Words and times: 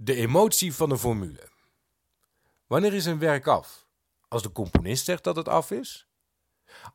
De 0.00 0.14
emotie 0.14 0.74
van 0.74 0.90
een 0.90 0.98
formule. 0.98 1.48
Wanneer 2.66 2.94
is 2.94 3.04
een 3.04 3.18
werk 3.18 3.46
af? 3.46 3.86
Als 4.28 4.42
de 4.42 4.52
componist 4.52 5.04
zegt 5.04 5.24
dat 5.24 5.36
het 5.36 5.48
af 5.48 5.70
is? 5.70 6.06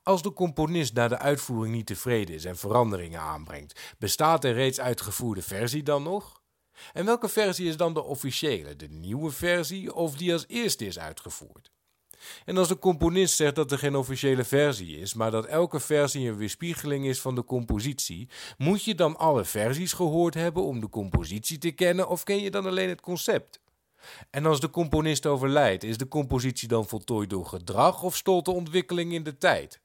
Als 0.04 0.22
de 0.22 0.34
componist 0.34 0.94
na 0.94 1.08
de 1.08 1.18
uitvoering 1.18 1.76
niet 1.76 1.86
tevreden 1.86 2.36
is 2.36 2.46
en 2.46 2.58
veranderingen 2.58 3.20
aanbrengt, 3.20 3.96
bestaat 3.98 4.42
de 4.42 4.52
reeds 4.52 4.80
uitgevoerde 4.80 5.42
versie 5.42 5.84
dan 5.84 6.04
nog? 6.04 6.42
En 6.94 7.06
welke 7.06 7.30
versie 7.30 7.68
is 7.68 7.78
dan 7.78 7.94
de 7.94 8.04
officiële, 8.04 8.76
de 8.76 8.90
nieuwe 8.90 9.32
versie 9.32 9.94
of 9.94 10.16
die 10.16 10.34
als 10.34 10.48
eerste 10.48 10.86
is 10.86 11.00
uitgevoerd? 11.00 11.72
En 12.46 12.58
als 12.58 12.68
de 12.68 12.80
componist 12.80 13.36
zegt 13.36 13.56
dat 13.56 13.72
er 13.72 13.78
geen 13.78 13.96
officiële 13.96 14.44
versie 14.44 15.00
is, 15.00 15.14
maar 15.14 15.32
dat 15.32 15.46
elke 15.46 15.80
versie 15.80 16.30
een 16.30 16.38
weerspiegeling 16.38 17.06
is 17.06 17.22
van 17.22 17.36
de 17.36 17.44
compositie, 17.44 18.30
moet 18.58 18.84
je 18.84 18.96
dan 18.96 19.18
alle 19.18 19.46
versies 19.46 19.94
gehoord 19.94 20.34
hebben 20.34 20.64
om 20.64 20.80
de 20.80 20.90
compositie 20.90 21.58
te 21.58 21.72
kennen 21.72 22.08
of 22.08 22.24
ken 22.24 22.42
je 22.42 22.52
dan 22.52 22.66
alleen 22.66 22.90
het 22.90 23.02
concept? 23.02 23.62
En 24.30 24.46
als 24.46 24.60
de 24.60 24.70
componist 24.70 25.26
overlijdt, 25.26 25.84
is 25.84 25.98
de 25.98 26.08
compositie 26.08 26.68
dan 26.68 26.88
voltooid 26.88 27.30
door 27.30 27.46
gedrag 27.46 28.04
of 28.04 28.16
stolt 28.16 28.46
de 28.46 28.52
ontwikkeling 28.52 29.14
in 29.14 29.24
de 29.24 29.38
tijd? 29.38 29.82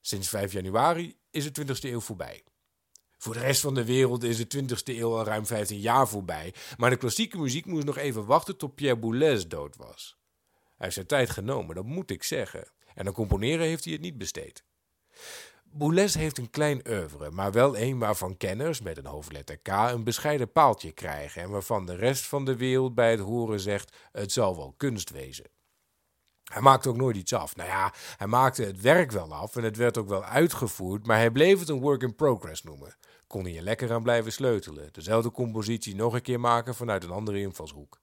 Sinds 0.00 0.28
5 0.28 0.52
januari 0.52 1.16
is 1.30 1.52
de 1.52 1.66
20e 1.66 1.80
eeuw 1.80 2.00
voorbij. 2.00 2.42
Voor 3.18 3.34
de 3.34 3.40
rest 3.40 3.60
van 3.60 3.74
de 3.74 3.84
wereld 3.84 4.22
is 4.22 4.36
de 4.36 4.62
20e 4.62 4.82
eeuw 4.84 5.16
al 5.16 5.24
ruim 5.24 5.46
15 5.46 5.80
jaar 5.80 6.08
voorbij, 6.08 6.54
maar 6.76 6.90
de 6.90 6.96
klassieke 6.96 7.38
muziek 7.38 7.66
moest 7.66 7.86
nog 7.86 7.96
even 7.96 8.26
wachten 8.26 8.56
tot 8.56 8.74
Pierre 8.74 8.98
Boulez 8.98 9.44
dood 9.46 9.76
was. 9.76 10.17
Hij 10.78 10.86
heeft 10.86 10.94
zijn 10.94 11.06
tijd 11.06 11.30
genomen, 11.30 11.74
dat 11.74 11.84
moet 11.84 12.10
ik 12.10 12.22
zeggen. 12.22 12.68
En 12.94 13.06
aan 13.06 13.12
componeren 13.12 13.66
heeft 13.66 13.84
hij 13.84 13.92
het 13.92 14.02
niet 14.02 14.18
besteed. 14.18 14.64
Boulez 15.64 16.14
heeft 16.14 16.38
een 16.38 16.50
klein 16.50 16.88
oeuvre, 16.88 17.30
maar 17.30 17.52
wel 17.52 17.78
een 17.78 17.98
waarvan 17.98 18.36
kenners 18.36 18.80
met 18.80 18.96
een 18.96 19.06
hoofdletter 19.06 19.58
K 19.58 19.68
een 19.68 20.04
bescheiden 20.04 20.52
paaltje 20.52 20.92
krijgen 20.92 21.42
en 21.42 21.50
waarvan 21.50 21.86
de 21.86 21.94
rest 21.94 22.26
van 22.26 22.44
de 22.44 22.56
wereld 22.56 22.94
bij 22.94 23.10
het 23.10 23.20
horen 23.20 23.60
zegt: 23.60 23.96
het 24.12 24.32
zal 24.32 24.56
wel 24.56 24.74
kunst 24.76 25.10
wezen. 25.10 25.50
Hij 26.44 26.62
maakte 26.62 26.88
ook 26.88 26.96
nooit 26.96 27.16
iets 27.16 27.32
af. 27.32 27.56
Nou 27.56 27.68
ja, 27.68 27.94
hij 28.16 28.26
maakte 28.26 28.62
het 28.62 28.80
werk 28.80 29.10
wel 29.10 29.34
af 29.34 29.56
en 29.56 29.62
het 29.62 29.76
werd 29.76 29.98
ook 29.98 30.08
wel 30.08 30.24
uitgevoerd, 30.24 31.06
maar 31.06 31.16
hij 31.16 31.30
bleef 31.30 31.58
het 31.58 31.68
een 31.68 31.80
work 31.80 32.02
in 32.02 32.14
progress 32.14 32.62
noemen. 32.62 32.96
Kon 33.26 33.44
hij 33.44 33.56
er 33.56 33.62
lekker 33.62 33.92
aan 33.92 34.02
blijven 34.02 34.32
sleutelen, 34.32 34.92
dezelfde 34.92 35.30
compositie 35.30 35.94
nog 35.94 36.14
een 36.14 36.22
keer 36.22 36.40
maken 36.40 36.74
vanuit 36.74 37.04
een 37.04 37.10
andere 37.10 37.40
invalshoek. 37.40 38.00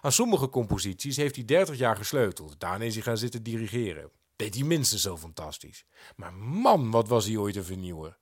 Aan 0.00 0.12
sommige 0.12 0.48
composities 0.48 1.16
heeft 1.16 1.34
hij 1.34 1.44
30 1.44 1.76
jaar 1.76 1.96
gesleuteld. 1.96 2.60
Daarna 2.60 2.84
is 2.84 2.94
hij 2.94 3.02
gaan 3.02 3.18
zitten 3.18 3.42
dirigeren. 3.42 4.10
Deed 4.36 4.54
hij 4.54 4.64
minstens 4.64 5.02
zo 5.02 5.16
fantastisch. 5.16 5.84
Maar 6.16 6.34
man, 6.34 6.90
wat 6.90 7.08
was 7.08 7.26
hij 7.26 7.36
ooit 7.36 7.56
een 7.56 7.64
vernieuwer. 7.64 8.18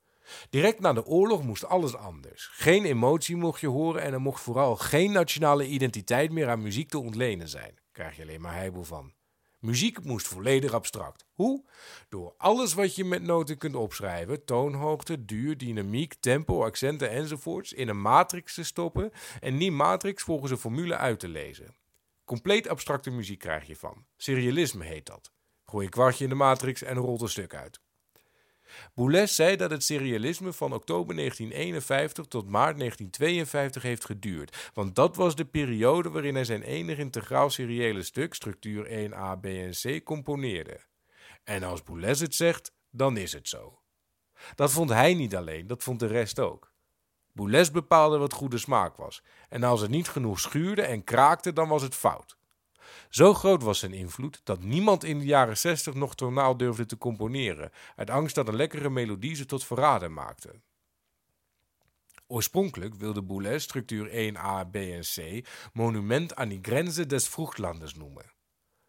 Direct 0.50 0.80
na 0.80 0.92
de 0.92 1.04
oorlog 1.04 1.42
moest 1.42 1.64
alles 1.64 1.94
anders. 1.94 2.48
Geen 2.52 2.84
emotie 2.84 3.36
mocht 3.36 3.60
je 3.60 3.66
horen 3.66 4.02
en 4.02 4.12
er 4.12 4.20
mocht 4.20 4.42
vooral 4.42 4.76
geen 4.76 5.12
nationale 5.12 5.66
identiteit 5.66 6.32
meer 6.32 6.48
aan 6.48 6.62
muziek 6.62 6.88
te 6.88 6.98
ontlenen 6.98 7.48
zijn. 7.48 7.78
Krijg 7.92 8.16
je 8.16 8.22
alleen 8.22 8.40
maar 8.40 8.54
heibel 8.54 8.84
van. 8.84 9.12
Muziek 9.58 10.04
moest 10.04 10.26
volledig 10.26 10.72
abstract. 10.72 11.26
Hoe? 11.32 11.64
Door 12.08 12.34
alles 12.36 12.74
wat 12.74 12.94
je 12.94 13.04
met 13.04 13.22
noten 13.22 13.58
kunt 13.58 13.74
opschrijven, 13.74 14.44
toonhoogte, 14.44 15.24
duur, 15.24 15.58
dynamiek, 15.58 16.14
tempo, 16.14 16.64
accenten 16.64 17.10
enzovoorts, 17.10 17.72
in 17.72 17.88
een 17.88 18.00
matrix 18.00 18.54
te 18.54 18.64
stoppen 18.64 19.12
en 19.40 19.58
die 19.58 19.72
matrix 19.72 20.22
volgens 20.22 20.50
een 20.50 20.58
formule 20.58 20.96
uit 20.96 21.20
te 21.20 21.28
lezen. 21.28 21.76
Compleet 22.24 22.68
abstracte 22.68 23.10
muziek 23.10 23.38
krijg 23.38 23.66
je 23.66 23.76
van. 23.76 24.04
Serialisme 24.16 24.84
heet 24.84 25.06
dat. 25.06 25.32
Gooi 25.64 25.84
een 25.84 25.90
kwartje 25.90 26.24
in 26.24 26.30
de 26.30 26.36
matrix 26.36 26.82
en 26.82 26.96
rolt 26.96 27.20
een 27.20 27.28
stuk 27.28 27.54
uit. 27.54 27.80
Boulez 28.94 29.34
zei 29.34 29.56
dat 29.56 29.70
het 29.70 29.84
serialisme 29.84 30.52
van 30.52 30.72
oktober 30.72 31.16
1951 31.16 32.26
tot 32.26 32.48
maart 32.48 32.78
1952 32.78 33.82
heeft 33.82 34.04
geduurd, 34.04 34.70
want 34.74 34.94
dat 34.94 35.16
was 35.16 35.34
de 35.34 35.44
periode 35.44 36.10
waarin 36.10 36.34
hij 36.34 36.44
zijn 36.44 36.62
enig 36.62 36.98
integraal 36.98 37.50
seriële 37.50 38.02
stuk, 38.02 38.34
structuur 38.34 38.86
1a, 38.86 39.40
b 39.40 39.44
en 39.44 39.70
c, 39.70 40.04
componeerde. 40.04 40.80
En 41.44 41.62
als 41.62 41.82
Boulez 41.82 42.20
het 42.20 42.34
zegt, 42.34 42.72
dan 42.90 43.16
is 43.16 43.32
het 43.32 43.48
zo. 43.48 43.80
Dat 44.54 44.72
vond 44.72 44.90
hij 44.90 45.14
niet 45.14 45.36
alleen, 45.36 45.66
dat 45.66 45.82
vond 45.82 46.00
de 46.00 46.06
rest 46.06 46.40
ook. 46.40 46.74
Boulez 47.32 47.70
bepaalde 47.70 48.18
wat 48.18 48.32
goede 48.32 48.58
smaak 48.58 48.96
was, 48.96 49.22
en 49.48 49.62
als 49.62 49.80
het 49.80 49.90
niet 49.90 50.08
genoeg 50.08 50.40
schuurde 50.40 50.82
en 50.82 51.04
kraakte, 51.04 51.52
dan 51.52 51.68
was 51.68 51.82
het 51.82 51.94
fout. 51.94 52.36
Zo 53.10 53.34
groot 53.34 53.62
was 53.62 53.78
zijn 53.78 53.92
invloed 53.92 54.40
dat 54.44 54.62
niemand 54.62 55.04
in 55.04 55.18
de 55.18 55.24
jaren 55.24 55.58
60 55.58 55.94
nog 55.94 56.14
tonaal 56.14 56.56
durfde 56.56 56.86
te 56.86 56.98
componeren, 56.98 57.70
uit 57.96 58.10
angst 58.10 58.34
dat 58.34 58.48
een 58.48 58.56
lekkere 58.56 58.90
melodie 58.90 59.34
ze 59.34 59.46
tot 59.46 59.64
verrader 59.64 60.10
maakte. 60.10 60.60
Oorspronkelijk 62.26 62.94
wilde 62.94 63.22
Boulez 63.22 63.62
structuur 63.62 64.08
1a, 64.08 64.70
b 64.70 64.74
en 64.74 65.00
c 65.00 65.46
monument 65.72 66.34
aan 66.34 66.48
die 66.48 66.58
grenzen 66.62 67.08
des 67.08 67.28
vroeglanders 67.28 67.94
noemen. 67.94 68.32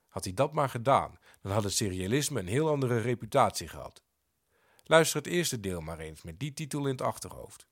Had 0.07 0.23
hij 0.23 0.33
dat 0.33 0.53
maar 0.53 0.69
gedaan, 0.69 1.19
dan 1.41 1.51
had 1.51 1.63
het 1.63 1.73
serialisme 1.73 2.39
een 2.39 2.47
heel 2.47 2.69
andere 2.69 2.99
reputatie 2.99 3.67
gehad. 3.67 4.03
Luister 4.83 5.17
het 5.17 5.27
eerste 5.31 5.59
deel 5.59 5.81
maar 5.81 5.99
eens 5.99 6.21
met 6.21 6.39
die 6.39 6.53
titel 6.53 6.79
in 6.81 6.91
het 6.91 7.01
achterhoofd. 7.01 7.67